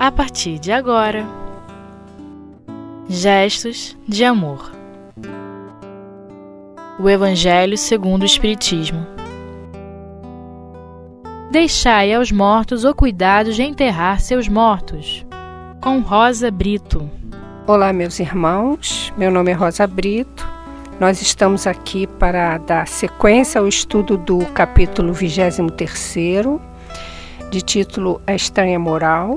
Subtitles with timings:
[0.00, 1.26] a partir de agora.
[3.06, 4.72] Gestos de amor.
[6.98, 9.06] O Evangelho segundo o Espiritismo.
[11.50, 15.26] Deixai aos mortos o cuidado de enterrar seus mortos.
[15.82, 17.06] Com Rosa Brito.
[17.66, 19.12] Olá, meus irmãos.
[19.18, 20.48] Meu nome é Rosa Brito.
[20.98, 26.58] Nós estamos aqui para dar sequência ao estudo do capítulo 23,
[27.50, 29.34] de título A Estranha Moral,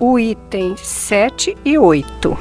[0.00, 2.36] o item 7 e 8,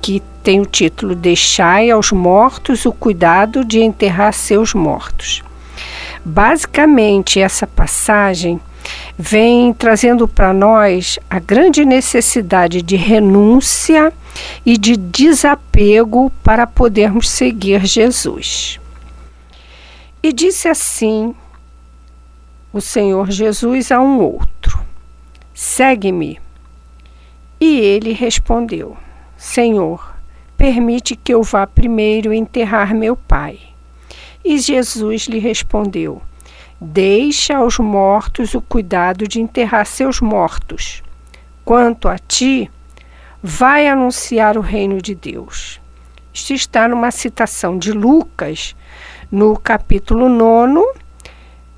[0.00, 5.42] que tem o título Deixai aos mortos o cuidado de enterrar seus mortos.
[6.24, 8.58] Basicamente, essa passagem
[9.18, 14.10] vem trazendo para nós a grande necessidade de renúncia
[14.64, 18.80] e de desapego para podermos seguir Jesus.
[20.22, 21.34] E disse assim
[22.72, 24.80] o Senhor Jesus a um outro:
[25.52, 26.40] Segue-me.
[27.64, 28.96] E ele respondeu:
[29.36, 30.16] Senhor,
[30.56, 33.56] permite que eu vá primeiro enterrar meu pai.
[34.44, 36.20] E Jesus lhe respondeu:
[36.80, 41.04] Deixa aos mortos o cuidado de enterrar seus mortos.
[41.64, 42.68] Quanto a ti,
[43.40, 45.80] vai anunciar o reino de Deus.
[46.34, 48.74] Isto está numa citação de Lucas,
[49.30, 50.82] no capítulo 9,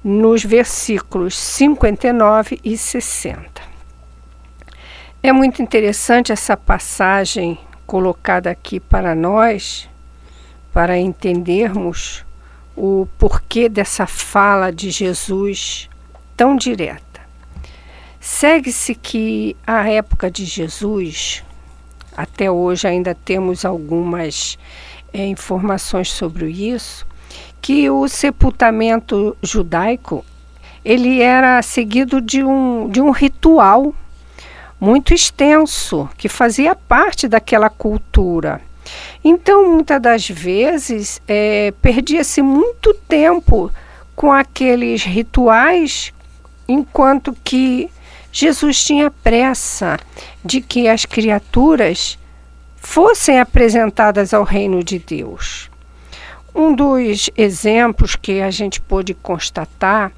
[0.03, 3.54] nos versículos 59 e 60.
[5.27, 9.89] É muito interessante essa passagem colocada aqui para nós,
[10.71, 12.27] para entendermos
[12.77, 15.89] o porquê dessa fala de Jesus
[16.37, 17.23] tão direta.
[18.21, 21.43] Segue-se que a época de Jesus,
[22.15, 24.59] até hoje ainda temos algumas
[25.11, 27.07] é, informações sobre isso,
[27.63, 30.23] que o sepultamento judaico
[30.85, 33.95] ele era seguido de um, de um ritual
[34.85, 38.61] muito extenso, que fazia parte daquela cultura.
[39.25, 43.73] Então, muitas das vezes, é, perdia-se muito tempo
[44.15, 46.13] com aqueles rituais,
[46.69, 47.91] enquanto que
[48.31, 49.99] Jesus tinha pressa
[50.45, 52.19] de que as criaturas
[52.77, 55.71] fossem apresentadas ao reino de Deus.
[56.55, 60.13] Um dos exemplos que a gente pôde constatar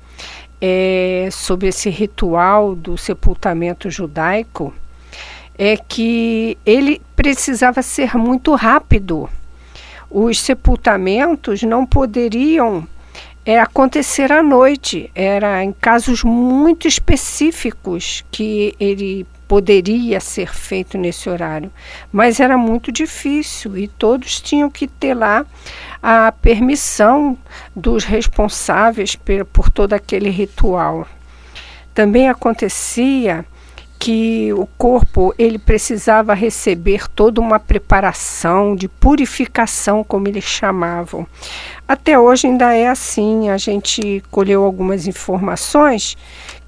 [0.61, 4.73] é, sobre esse ritual do sepultamento judaico
[5.59, 9.29] é que ele precisava ser muito rápido.
[10.11, 12.87] Os sepultamentos não poderiam
[13.45, 21.31] é, acontecer à noite, era em casos muito específicos que ele poderia ser feito nesse
[21.31, 21.71] horário,
[22.13, 25.47] mas era muito difícil e todos tinham que ter lá
[26.03, 27.37] a permissão
[27.75, 31.07] dos responsáveis por, por todo aquele ritual.
[31.95, 33.45] Também acontecia
[33.99, 41.27] que o corpo ele precisava receber toda uma preparação de purificação, como eles chamavam.
[41.89, 43.49] Até hoje ainda é assim.
[43.49, 46.17] A gente colheu algumas informações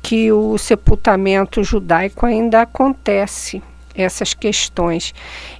[0.02, 3.62] que o sepultamento judaico ainda acontece
[3.94, 5.12] essas questões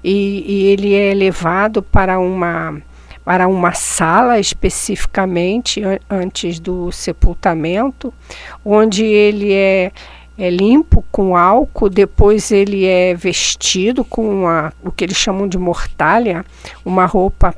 [0.02, 2.80] e, e ele é levado para uma
[3.28, 8.10] para uma sala especificamente antes do sepultamento,
[8.64, 9.92] onde ele é,
[10.38, 15.58] é limpo com álcool, depois ele é vestido com uma, o que eles chamam de
[15.58, 16.42] mortalha,
[16.82, 17.54] uma roupa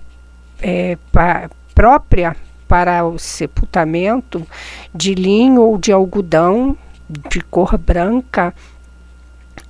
[0.60, 2.34] é, pa, própria
[2.66, 4.44] para o sepultamento,
[4.92, 6.76] de linho ou de algodão,
[7.08, 8.52] de cor branca,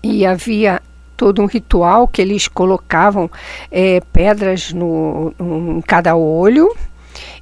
[0.02, 0.80] e havia
[1.20, 3.30] todo um ritual que eles colocavam
[3.70, 6.74] é, pedras no, no, em cada olho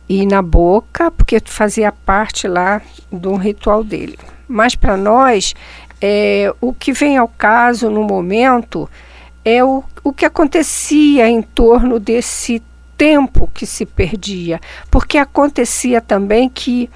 [0.09, 4.19] e na boca, porque fazia parte lá do ritual dele.
[4.49, 5.55] Mas para nós,
[6.03, 8.91] é, o que vem ao caso no momento
[9.45, 12.61] é o, o que acontecia em torno desse
[12.97, 16.91] tempo que se perdia, porque acontecia também que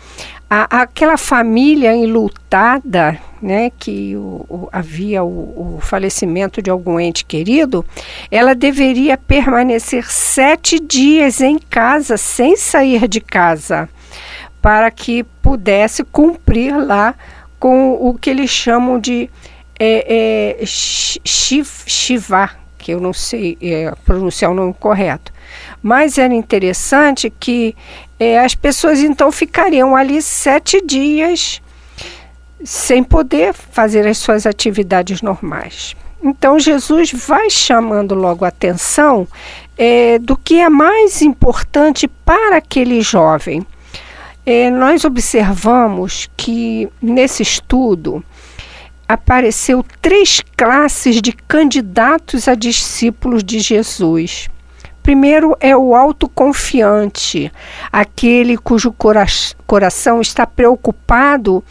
[0.50, 7.24] a, aquela família enlutada, né, que o, o, havia o, o, falecimento de algum ente
[7.24, 7.84] querido,
[8.30, 13.88] ela deveria permanecer sete dias em casa, sem sair de casa,
[14.62, 17.14] para que pudesse cumprir lá
[17.58, 19.28] com o que eles chamam de
[19.78, 25.32] é, é, Shiva, que eu não sei é, pronunciar o nome correto.
[25.82, 27.74] Mas era interessante que
[28.18, 31.61] é, as pessoas então ficariam ali sete dias
[32.64, 35.94] sem poder fazer as suas atividades normais.
[36.22, 39.26] Então Jesus vai chamando logo a atenção
[39.76, 43.66] é, do que é mais importante para aquele jovem.
[44.46, 48.24] É, nós observamos que nesse estudo
[49.08, 54.48] apareceu três classes de candidatos a discípulos de Jesus.
[55.02, 57.52] Primeiro é o autoconfiante,
[57.92, 59.26] aquele cujo cora
[59.66, 61.64] coração está preocupado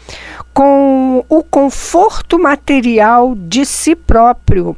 [0.52, 4.76] com o conforto material de si próprio.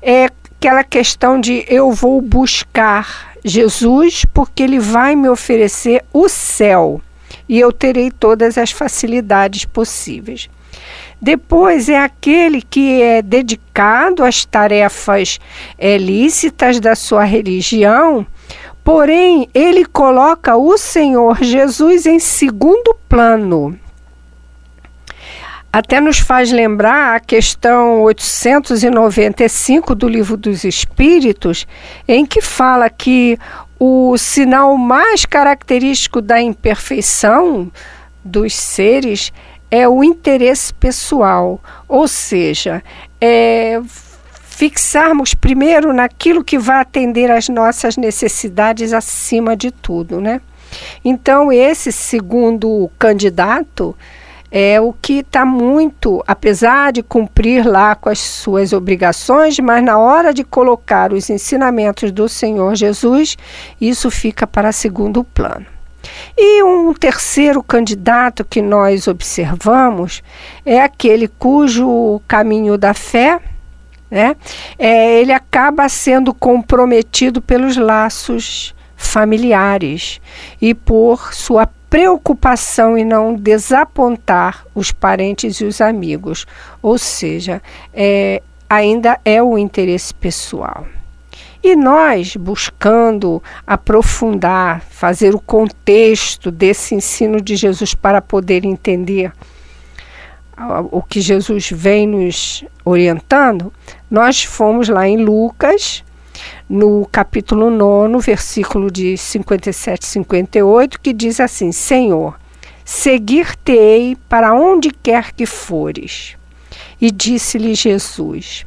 [0.00, 7.00] É aquela questão de eu vou buscar Jesus porque ele vai me oferecer o céu
[7.48, 10.48] e eu terei todas as facilidades possíveis.
[11.20, 15.40] Depois é aquele que é dedicado às tarefas
[15.76, 18.24] é, lícitas da sua religião,
[18.84, 23.78] porém ele coloca o Senhor Jesus em segundo plano.
[25.72, 31.66] Até nos faz lembrar a questão 895 do Livro dos Espíritos,
[32.06, 33.38] em que fala que
[33.78, 37.70] o sinal mais característico da imperfeição
[38.24, 39.32] dos seres
[39.70, 42.82] é o interesse pessoal, ou seja,
[43.20, 43.80] é
[44.58, 50.40] fixarmos primeiro naquilo que vai atender às nossas necessidades acima de tudo, né?
[51.04, 53.96] Então, esse segundo candidato
[54.50, 59.98] é o que está muito, apesar de cumprir lá com as suas obrigações, mas na
[59.98, 63.36] hora de colocar os ensinamentos do Senhor Jesus,
[63.80, 65.66] isso fica para segundo plano.
[66.36, 70.22] E um terceiro candidato que nós observamos
[70.64, 73.40] é aquele cujo caminho da fé,
[74.10, 74.36] né,
[74.78, 80.20] é, ele acaba sendo comprometido pelos laços familiares
[80.60, 86.46] e por sua preocupação em não desapontar os parentes e os amigos,
[86.82, 87.62] ou seja,
[87.92, 90.86] é, ainda é o interesse pessoal.
[91.62, 99.32] E nós, buscando aprofundar, fazer o contexto desse ensino de Jesus para poder entender
[100.90, 103.72] o que Jesus vem nos orientando,
[104.10, 106.04] nós fomos lá em Lucas,
[106.68, 112.38] no capítulo 9, versículo de 57 e 58, que diz assim: Senhor,
[112.84, 116.36] seguir-te-ei para onde quer que fores.
[117.00, 118.66] E disse-lhe Jesus: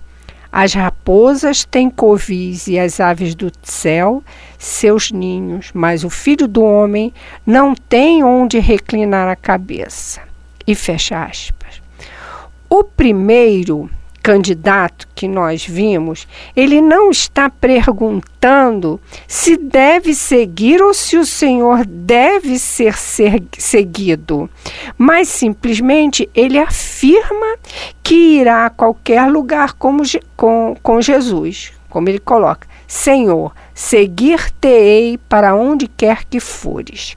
[0.51, 4.21] as raposas têm covis e as aves do céu
[4.57, 7.13] seus ninhos, mas o filho do homem
[7.45, 10.21] não tem onde reclinar a cabeça.
[10.68, 11.81] E fecha aspas.
[12.69, 13.89] O primeiro
[14.21, 21.85] candidato que nós vimos, ele não está perguntando se deve seguir ou se o Senhor
[21.85, 24.50] deve ser, ser seguido,
[24.97, 27.57] mas simplesmente ele afirma
[28.03, 30.03] que irá a qualquer lugar como,
[30.35, 37.15] com, com Jesus, como ele coloca: Senhor, seguir-te-ei para onde quer que fores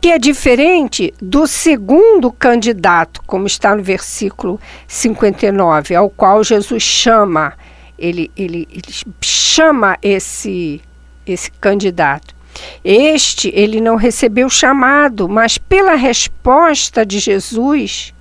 [0.00, 7.54] que é diferente do segundo candidato, como está no versículo 59, ao qual Jesus chama,
[7.98, 10.80] ele, ele, ele chama esse,
[11.26, 12.36] esse candidato.
[12.84, 18.14] Este, ele não recebeu chamado, mas pela resposta de Jesus,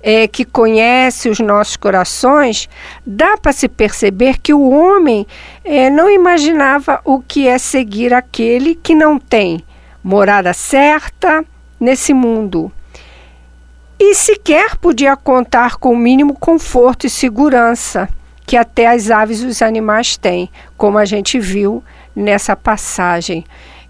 [0.00, 2.68] é, que conhece os nossos corações,
[3.04, 5.26] dá para se perceber que o homem
[5.64, 9.64] é, não imaginava o que é seguir aquele que não tem
[10.08, 11.44] morada certa
[11.78, 12.72] nesse mundo.
[14.00, 18.08] E sequer podia contar com o mínimo conforto e segurança
[18.46, 20.48] que até as aves e os animais têm,
[20.78, 21.84] como a gente viu
[22.16, 23.44] nessa passagem,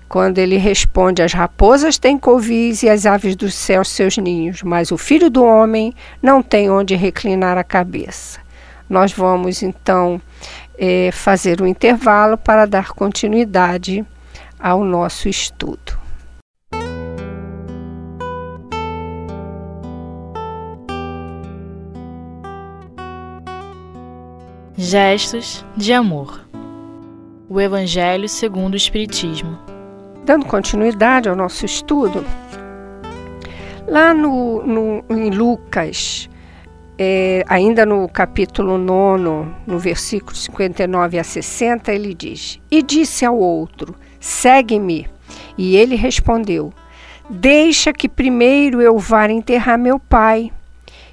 [0.08, 4.90] quando ele responde: As raposas têm covis e as aves do céu seus ninhos, mas
[4.90, 8.40] o filho do homem não tem onde reclinar a cabeça.
[8.90, 10.20] Nós vamos então
[10.76, 14.04] é, fazer um intervalo para dar continuidade
[14.58, 15.87] ao nosso estudo.
[24.90, 26.48] Gestos de amor.
[27.46, 29.58] O Evangelho segundo o Espiritismo.
[30.24, 32.24] Dando continuidade ao nosso estudo,
[33.86, 36.30] lá no, no em Lucas,
[36.98, 43.38] é, ainda no capítulo 9, no versículo 59 a 60, ele diz: E disse ao
[43.38, 45.06] outro: Segue-me.
[45.58, 46.72] E ele respondeu:
[47.28, 50.50] Deixa que primeiro eu vá enterrar meu pai.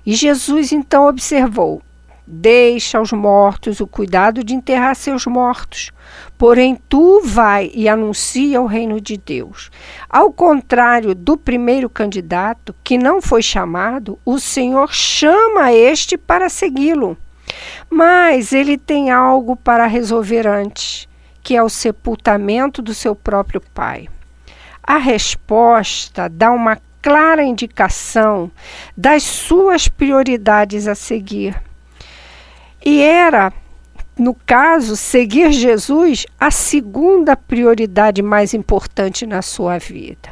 [0.06, 1.82] E Jesus então observou:
[2.28, 5.92] Deixa aos mortos o cuidado de enterrar seus mortos.
[6.40, 9.70] Porém, tu vai e anuncia o reino de Deus.
[10.10, 17.16] Ao contrário do primeiro candidato, que não foi chamado, o Senhor chama este para segui-lo.
[17.92, 21.08] Mas ele tem algo para resolver antes,
[21.44, 24.10] que é o sepultamento do seu próprio pai.
[24.82, 28.50] A resposta dá uma clara indicação
[28.98, 31.56] das suas prioridades a seguir
[32.86, 33.52] E era,
[34.16, 40.30] no caso, seguir Jesus a segunda prioridade mais importante na sua vida.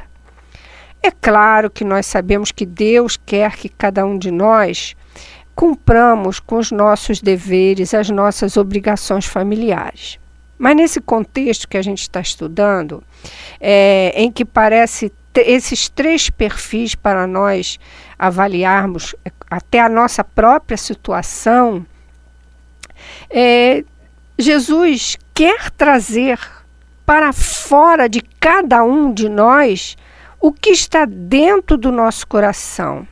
[1.01, 4.95] É claro que nós sabemos que Deus quer que cada um de nós
[5.55, 10.19] cumpramos com os nossos deveres, as nossas obrigações familiares.
[10.57, 13.03] Mas nesse contexto que a gente está estudando,
[13.59, 17.79] é, em que parece esses três perfis para nós
[18.17, 21.85] avaliarmos é, até a nossa própria situação,
[23.29, 23.83] é,
[24.37, 26.39] Jesus quer trazer
[27.05, 29.97] para fora de cada um de nós
[30.39, 33.07] o que está dentro do nosso coração.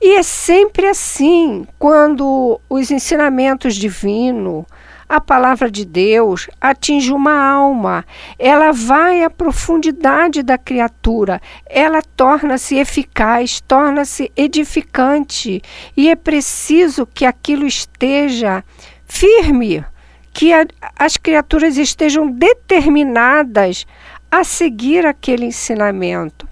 [0.00, 4.64] E é sempre assim, quando os ensinamentos divinos,
[5.08, 8.04] a palavra de Deus atinge uma alma,
[8.38, 15.62] ela vai à profundidade da criatura, ela torna-se eficaz, torna-se edificante,
[15.94, 18.64] e é preciso que aquilo esteja
[19.12, 19.84] firme,
[20.32, 20.66] que a,
[20.98, 23.86] as criaturas estejam determinadas
[24.30, 26.48] a seguir aquele ensinamento.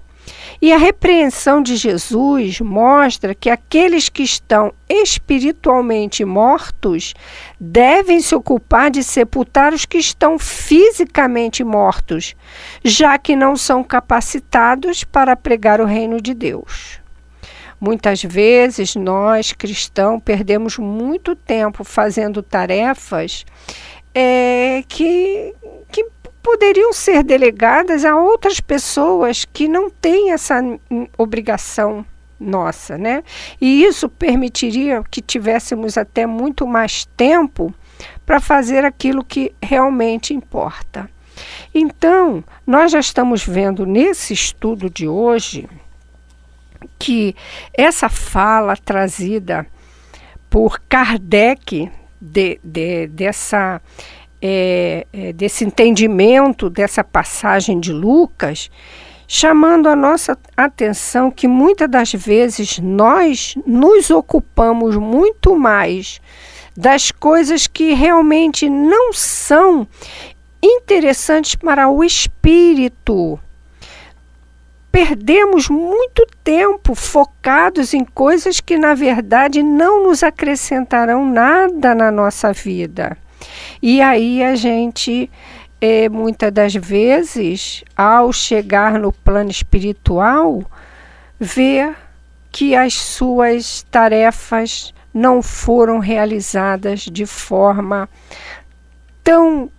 [0.61, 7.15] E a repreensão de Jesus mostra que aqueles que estão espiritualmente mortos
[7.59, 12.37] devem se ocupar de sepultar os que estão fisicamente mortos,
[12.85, 17.01] já que não são capacitados para pregar o reino de Deus.
[17.81, 23.47] Muitas vezes nós cristãos perdemos muito tempo fazendo tarefas
[24.15, 25.55] é, que,
[25.91, 26.07] que
[26.43, 30.61] poderiam ser delegadas a outras pessoas que não têm essa
[31.17, 32.05] obrigação
[32.39, 33.23] nossa, né?
[33.61, 37.73] E isso permitiria que tivéssemos até muito mais tempo
[38.25, 41.09] para fazer aquilo que realmente importa.
[41.75, 45.69] Então, nós já estamos vendo nesse estudo de hoje
[46.99, 47.35] que
[47.75, 49.67] essa fala trazida
[50.49, 53.81] por Kardec de, de, dessa
[54.43, 58.71] é, é, desse entendimento dessa passagem de Lucas,
[59.29, 66.21] chamando a nossa atenção que muitas das vezes nós nos ocupamos muito mais
[66.77, 69.87] das coisas que realmente não são
[70.63, 73.39] interessantes para o espírito.
[74.91, 82.53] Perdemos muito tempo focados em coisas que, na verdade, não nos acrescentarão nada na nossa
[82.53, 83.17] vida.
[83.81, 85.31] E aí a gente,
[85.81, 90.63] é, muitas das vezes, ao chegar no plano espiritual,
[91.39, 91.95] vê
[92.51, 98.09] que as suas tarefas não foram realizadas de forma
[99.23, 99.71] tão,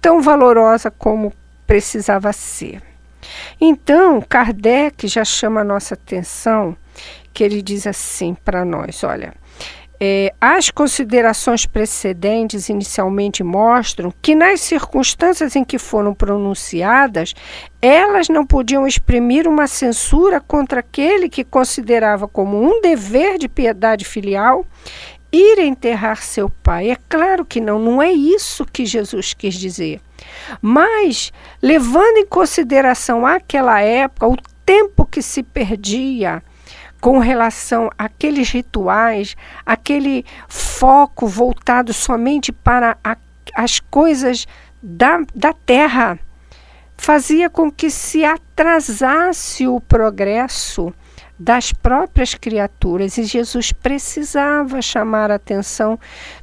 [0.00, 1.32] tão valorosa como
[1.66, 2.87] precisava ser.
[3.60, 6.76] Então, Kardec já chama a nossa atenção,
[7.32, 9.32] que ele diz assim para nós: olha,
[10.00, 17.34] é, as considerações precedentes inicialmente mostram que, nas circunstâncias em que foram pronunciadas,
[17.82, 24.04] elas não podiam exprimir uma censura contra aquele que considerava como um dever de piedade
[24.04, 24.64] filial
[25.32, 26.90] ir enterrar seu pai.
[26.90, 30.00] É claro que não, não é isso que Jesus quis dizer.
[30.60, 31.32] Mas,
[31.62, 36.42] levando em consideração aquela época, o tempo que se perdia,
[37.00, 43.16] com relação àqueles rituais, aquele foco voltado somente para a,
[43.54, 44.46] as coisas
[44.82, 46.18] da, da terra,
[46.96, 50.92] fazia com que se atrasasse o progresso
[51.38, 53.16] das próprias criaturas.
[53.16, 55.98] E Jesus precisava chamar a atenção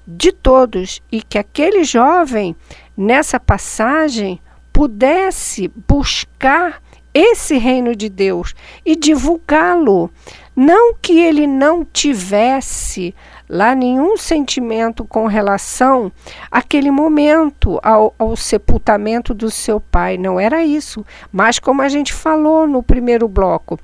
[0.07, 2.55] de todos e que aquele jovem,
[2.97, 4.39] nessa passagem,
[4.71, 6.81] pudesse buscar
[7.13, 8.53] esse reino de Deus
[8.85, 10.11] e divulgá-lo,
[10.53, 13.15] não que ele não tivesse
[13.49, 16.11] lá nenhum sentimento com relação
[16.51, 20.17] àquele momento, ao, ao, sepultamento do seu pai.
[20.17, 21.05] Não era isso.
[21.31, 23.79] Mas, como a gente falou no primeiro bloco,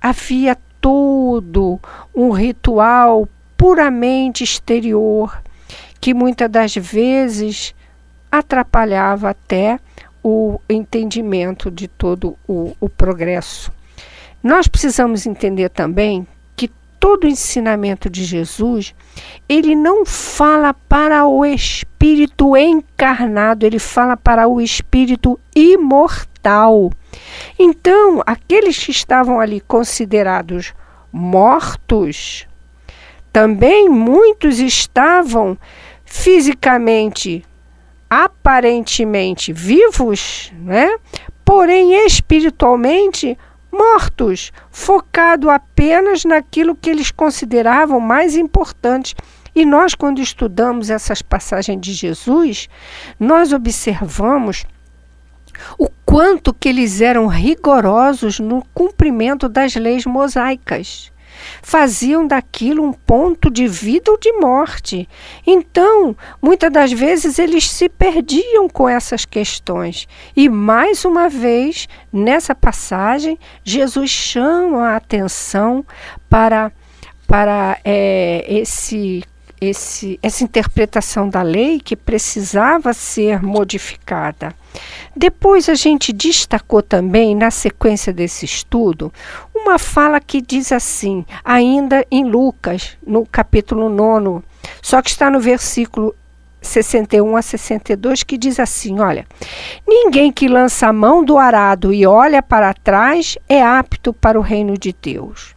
[0.00, 1.78] havia todo
[2.14, 5.42] um ritual puramente exterior
[6.00, 7.74] que muitas das vezes
[8.30, 9.78] atrapalhava até
[10.22, 13.72] o entendimento de todo o, o progresso
[14.42, 16.68] nós precisamos entender também que
[16.98, 18.94] todo o ensinamento de Jesus,
[19.46, 26.90] ele não fala para o espírito encarnado, ele fala para o espírito imortal.
[27.58, 30.72] Então, aqueles que estavam ali considerados
[31.12, 32.46] mortos,
[33.30, 35.58] também muitos estavam
[36.06, 37.44] fisicamente
[38.10, 40.98] aparentemente vivos, né?
[41.44, 43.38] Porém espiritualmente
[43.72, 49.14] mortos, focado apenas naquilo que eles consideravam mais importante,
[49.54, 52.68] E nós, quando estudamos essas passagens de Jesus,
[53.18, 54.64] nós observamos
[55.78, 61.09] o quanto que eles eram rigorosos no cumprimento das leis mosaicas.
[61.62, 65.08] Faziam daquilo um ponto de vida ou de morte.
[65.46, 70.08] Então, muitas das vezes eles se perdiam com essas questões.
[70.36, 75.84] E mais uma vez, nessa passagem, Jesus chama a atenção
[76.28, 76.72] para,
[77.26, 79.22] para é, esse
[79.60, 84.54] esse, essa interpretação da lei que precisava ser modificada.
[85.16, 89.12] Depois a gente destacou também, na sequência desse estudo,
[89.54, 94.44] uma fala que diz assim, ainda em Lucas, no capítulo 9,
[94.80, 96.14] só que está no versículo
[96.62, 99.26] 61 a 62, que diz assim: Olha,
[99.86, 104.42] ninguém que lança a mão do arado e olha para trás é apto para o
[104.42, 105.54] reino de Deus.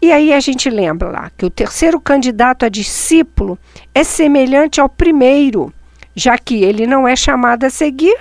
[0.00, 3.58] E aí a gente lembra lá que o terceiro candidato a discípulo
[3.92, 5.72] é semelhante ao primeiro,
[6.18, 8.18] já que ele não é chamado a seguir,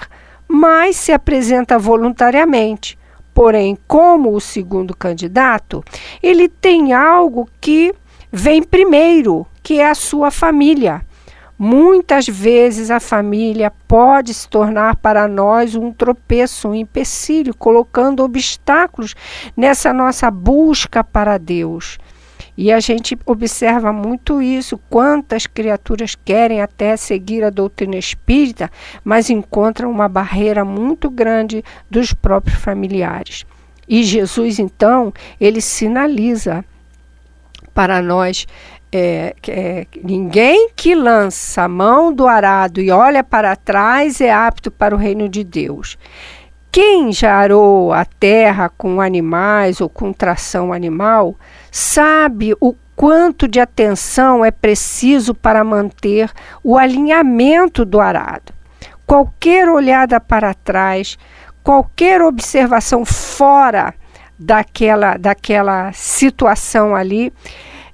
[0.48, 2.98] mas se apresenta voluntariamente.
[3.34, 5.84] Porém, como o segundo candidato,
[6.22, 7.94] ele tem algo que
[8.32, 11.02] vem primeiro, que é a sua família.
[11.60, 19.16] Muitas vezes a família pode se tornar para nós um tropeço, um empecilho, colocando obstáculos
[19.56, 21.98] nessa nossa busca para Deus.
[22.58, 28.72] E a gente observa muito isso, quantas criaturas querem até seguir a doutrina espírita,
[29.04, 33.46] mas encontram uma barreira muito grande dos próprios familiares.
[33.88, 36.66] E Jesus, então, ele sinaliza
[37.76, 38.48] para nós
[38.92, 44.72] é, é, ninguém que lança a mão do arado e olha para trás é apto
[44.72, 45.98] para o reino de Deus.
[46.72, 51.36] Quem já arou a terra com animais ou com tração animal
[51.72, 56.32] sabe o quanto de atenção é preciso para manter
[56.64, 58.54] o alinhamento do arado.
[59.06, 61.18] Qualquer olhada para trás,
[61.64, 63.94] qualquer observação fora
[64.38, 67.32] daquela, daquela situação ali,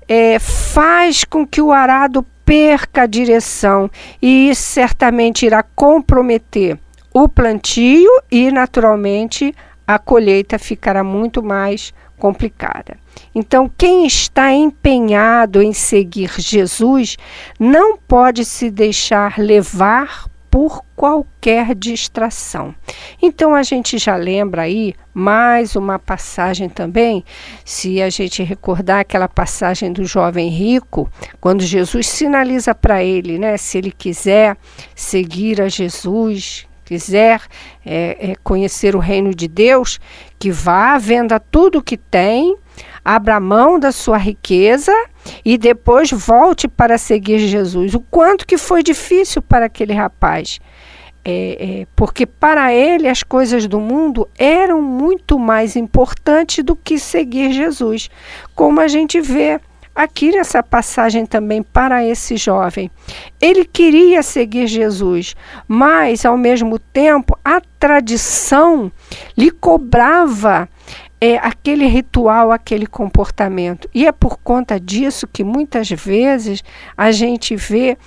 [0.08, 3.90] é, faz com que o arado perca a direção
[4.22, 6.78] e isso certamente irá comprometer
[7.14, 9.54] o plantio e, naturalmente,
[9.86, 12.98] a colheita ficará muito mais complicada.
[13.36, 17.18] Então, quem está empenhado em seguir Jesus
[17.60, 22.76] não pode se deixar levar por qualquer distração.
[23.20, 27.26] Então a gente já lembra aí mais uma passagem também,
[27.66, 31.10] se a gente recordar aquela passagem do jovem rico,
[31.42, 34.56] quando Jesus sinaliza para ele, né, se ele quiser
[34.94, 37.42] seguir a Jesus, quiser
[37.84, 40.00] é, é, conhecer o reino de Deus,
[40.38, 42.56] que vá, venda tudo que tem,
[43.04, 44.94] abra mão da sua riqueza
[45.44, 47.96] e depois volte para seguir Jesus.
[47.96, 50.60] O quanto que foi difícil para aquele rapaz.
[51.26, 57.00] É, é, porque para ele as coisas do mundo eram muito mais importantes do que
[57.00, 58.10] seguir Jesus,
[58.54, 59.60] como a gente vê
[59.96, 62.90] aqui nessa passagem também para esse jovem.
[63.40, 65.36] Ele queria seguir Jesus,
[65.68, 68.92] mas ao mesmo tempo a tradição
[69.38, 70.68] lhe cobrava
[71.22, 73.90] é, aquele ritual, aquele comportamento.
[73.94, 76.64] E é por conta disso que muitas vezes
[76.98, 77.98] a gente vê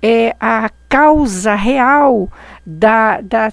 [0.00, 2.30] é, a causa real
[2.64, 3.52] da, da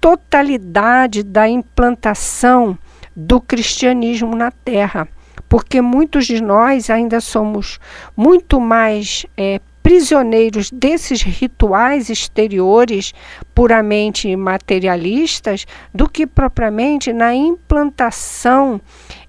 [0.00, 2.78] totalidade da implantação
[3.14, 5.08] do cristianismo na Terra.
[5.48, 7.78] Porque muitos de nós ainda somos
[8.16, 13.14] muito mais é, prisioneiros desses rituais exteriores
[13.54, 18.80] puramente materialistas do que propriamente na implantação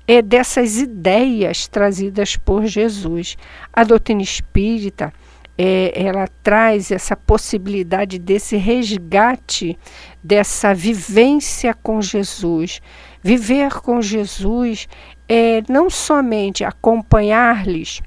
[0.05, 3.38] é, dessas ideias trazidas por Jesus.
[3.71, 5.13] A doutrina espírita
[5.62, 9.78] é, ela traz essa possibilidade desse resgate,
[10.24, 12.82] dessa vivência com Jesus.
[13.22, 14.88] Viver com Jesus
[15.28, 18.02] é não somente acompanhar-lhes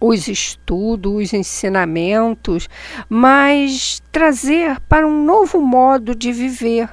[0.00, 2.68] os estudos, os ensinamentos,
[3.08, 6.88] mas trazer para um novo modo de viver,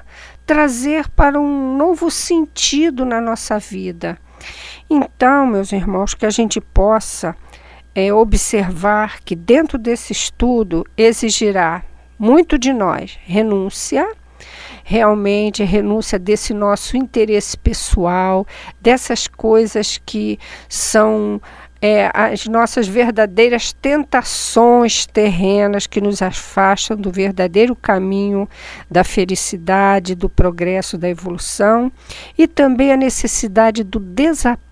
[0.48, 4.18] trazer para um novo sentido na nossa vida.
[4.90, 7.36] Então, meus irmãos, que a gente possa
[7.96, 11.84] é, observar que dentro desse estudo exigirá
[12.18, 14.08] muito de nós renúncia,
[14.84, 18.46] realmente renúncia desse nosso interesse pessoal,
[18.82, 21.42] dessas coisas que são
[21.86, 28.48] é, as nossas verdadeiras tentações terrenas que nos afastam do verdadeiro caminho
[28.90, 31.92] da felicidade, do progresso, da evolução,
[32.38, 34.64] e também a necessidade do desapego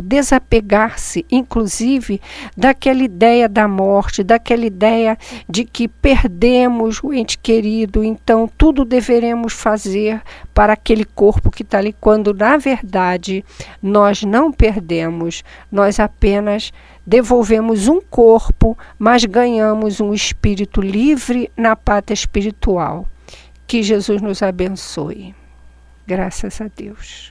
[0.00, 2.20] desapegar-se, inclusive,
[2.56, 9.52] daquela ideia da morte, daquela ideia de que perdemos o ente querido, então tudo deveremos
[9.52, 10.22] fazer
[10.54, 13.44] para aquele corpo que está ali, quando na verdade
[13.82, 16.59] nós não perdemos, nós apenas
[17.06, 23.06] devolvemos um corpo, mas ganhamos um espírito livre na pátria espiritual.
[23.66, 25.34] Que Jesus nos abençoe.
[26.06, 27.28] Graças a Deus.